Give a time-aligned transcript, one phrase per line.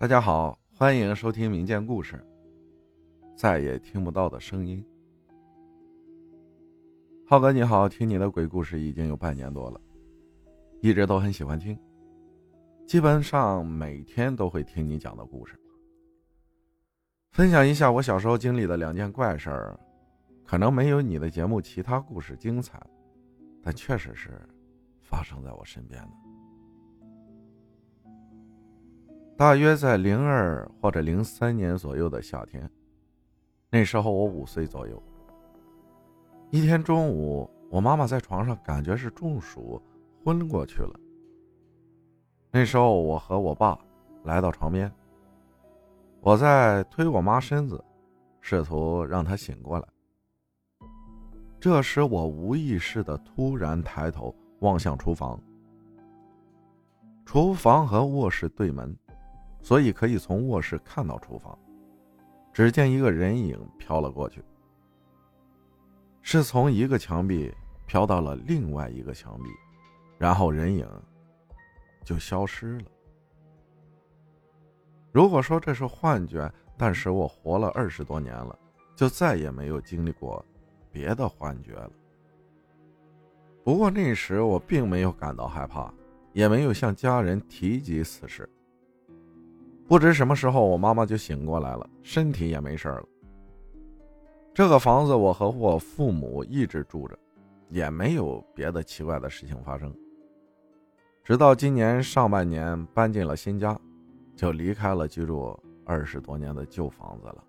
[0.00, 2.24] 大家好，欢迎收听民间故事。
[3.36, 4.86] 再也听不到的声音，
[7.26, 9.80] 浩哥你好，听你的鬼故事已经有半年多了，
[10.82, 11.76] 一直都很喜欢听，
[12.86, 15.58] 基本上每天都会听你讲的故事。
[17.32, 19.80] 分享一下我小时候经历的两件怪事儿，
[20.44, 22.80] 可能没有你的节目其他故事精彩，
[23.60, 24.40] 但确实是
[25.00, 26.27] 发生在我身边的。
[29.38, 32.68] 大约在零二或者零三年左右的夏天，
[33.70, 35.00] 那时候我五岁左右。
[36.50, 39.80] 一天中午，我妈妈在床上感觉是中暑，
[40.24, 40.98] 昏过去了。
[42.50, 43.78] 那时候我和我爸
[44.24, 44.92] 来到床边，
[46.20, 47.80] 我在推我妈身子，
[48.40, 49.86] 试图让她醒过来。
[51.60, 55.40] 这时我无意识的突然抬头望向厨房，
[57.24, 58.92] 厨房和卧室对门。
[59.68, 61.58] 所以可以从卧室看到厨房，
[62.54, 64.42] 只见一个人影飘了过去，
[66.22, 69.50] 是从一个墙壁飘到了另外一个墙壁，
[70.16, 70.88] 然后人影
[72.02, 72.84] 就消失了。
[75.12, 78.58] 如果说这是幻觉，但是我活了二十多年了，
[78.96, 80.42] 就再也没有经历过
[80.90, 81.90] 别的幻觉了。
[83.62, 85.92] 不过那时我并没有感到害怕，
[86.32, 88.48] 也没有向家人提及此事。
[89.88, 93.04] 不知什么时候，我妈妈就醒过来了，身体也没事了。
[94.52, 97.18] 这个房子我和我父母一直住着，
[97.70, 99.90] 也没有别的奇怪的事情发生。
[101.24, 103.78] 直到今年上半年搬进了新家，
[104.36, 107.42] 就离开了居住二十多年的旧房子了。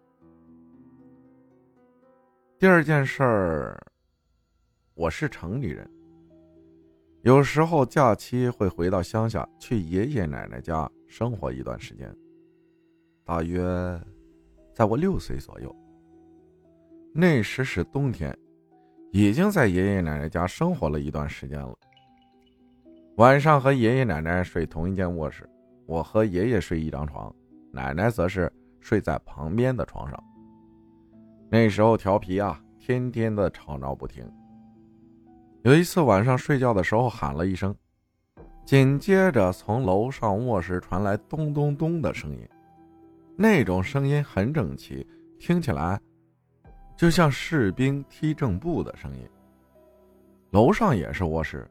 [2.58, 3.86] 第二件事儿，
[4.94, 5.90] 我是城里人，
[7.24, 12.16] 有时候假期会回到乡下去爷爷奶奶家生活一段时间。
[13.30, 13.61] 大约
[14.73, 15.75] 在我六岁左右，
[17.13, 18.35] 那时是冬天，
[19.11, 21.78] 已经在爷爷奶奶家生活了一段时间了。
[23.18, 25.47] 晚上和爷爷奶奶睡同一间卧室，
[25.85, 27.31] 我和爷爷睡一张床，
[27.72, 30.23] 奶奶则是睡在旁边的床上。
[31.51, 34.28] 那时候调皮啊，天天的吵闹不停。
[35.62, 37.75] 有一次晚上睡觉的时候喊了一声，
[38.66, 42.39] 紧接着从楼上卧室传来咚咚咚的声音。
[43.41, 45.07] 那种声音很整齐，
[45.39, 45.97] 听起来
[46.97, 49.25] 就像士兵踢正步的声音。
[50.50, 51.66] 楼上也是卧室，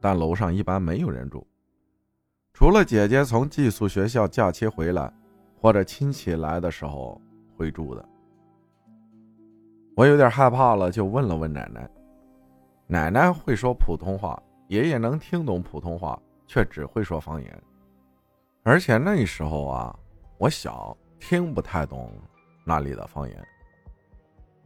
[0.00, 1.46] 但楼上一般没有人住，
[2.54, 5.12] 除了姐姐从寄宿学校假期回来，
[5.60, 7.20] 或者亲戚来的时候
[7.58, 8.08] 会住的。
[9.94, 11.90] 我有点害怕了，就问了问奶奶。
[12.86, 17.62] 奶奶会说普通话，爷爷能听懂普通话，却只会说方言。
[18.62, 19.94] 而且那时候啊，
[20.38, 20.96] 我小。
[21.24, 22.12] 听不太懂
[22.64, 23.48] 那里的方言。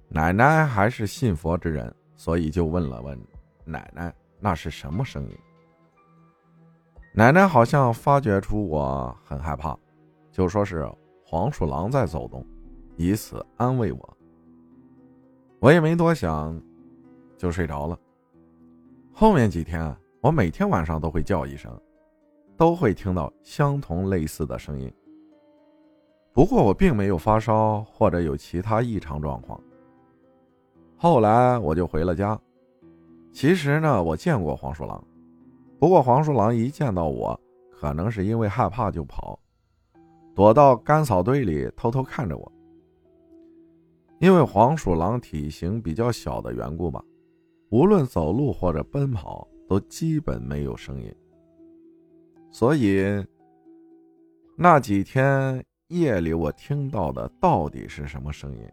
[0.08, 3.20] 奶奶还是信佛之人，所以就问了问
[3.62, 5.38] 奶奶那是什么声音。
[7.12, 9.76] 奶奶好像发觉出我很害怕，
[10.32, 10.90] 就说是
[11.22, 12.44] 黄鼠狼在走动，
[12.96, 14.16] 以此安慰我。
[15.60, 16.58] 我也没多想，
[17.36, 17.98] 就睡着了。
[19.12, 21.70] 后面几天，我每天晚上都会叫一声，
[22.56, 24.90] 都会听到相同类似的声音。
[26.36, 29.58] 不过我并没有发烧或者有其他异常状况。
[30.94, 32.38] 后来我就回了家。
[33.32, 35.02] 其实呢，我见过黄鼠狼，
[35.78, 39.40] 不过黄鼠狼一见到我，可能是因为害怕就跑，
[40.34, 42.52] 躲到干草堆里偷偷看着我。
[44.18, 47.02] 因为黄鼠狼体型比较小的缘故吧，
[47.70, 51.10] 无论走路或者奔跑都基本没有声音。
[52.50, 53.24] 所以
[54.54, 55.64] 那几天。
[55.88, 58.68] 夜里我听到的到底是什么声音？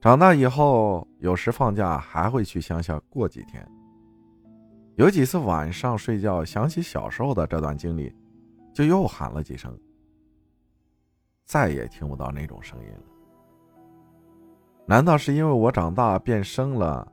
[0.00, 3.64] 长大以后，有时放假还会去乡下过几天。
[4.96, 8.12] 有几次晚上睡觉想起小时候的这段经历，
[8.72, 9.78] 就又喊了几声，
[11.44, 13.02] 再也听不到那种声音了。
[14.84, 17.06] 难道是因为我长大变生了，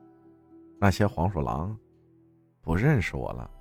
[0.79, 1.77] 那些黄鼠狼
[2.61, 3.51] 不认识我了？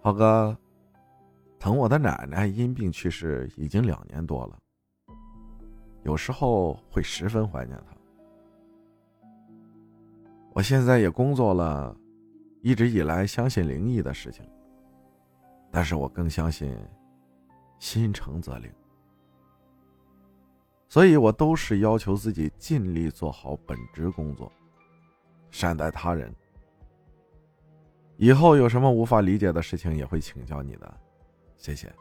[0.00, 0.56] 浩哥。
[1.64, 4.58] 疼我的奶奶因病去世已经两年多了，
[6.02, 7.96] 有时候会十分怀念她。
[10.52, 11.96] 我现在也工作了，
[12.60, 14.46] 一直以来相信灵异的事情，
[15.70, 16.76] 但是我更相信
[17.78, 18.70] 心诚则灵，
[20.86, 24.52] 所以我都是要求自己尽力做好本职工作，
[25.50, 26.30] 善待他人。
[28.18, 31.00] 以后有什么无法理解的事情也会请教你的，
[31.56, 31.92] 谢谢。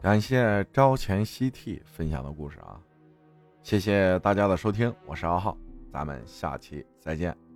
[0.00, 2.80] 感谢朝前夕替分享的故事啊，
[3.62, 5.56] 谢谢大家的收听，我是阿浩，
[5.92, 7.47] 咱们下期再见。